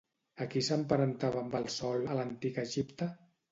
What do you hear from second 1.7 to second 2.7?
Sol a l'Antic